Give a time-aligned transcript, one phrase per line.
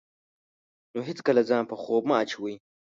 [0.93, 2.55] نو هېڅکله ځان په خوب مه اچوئ.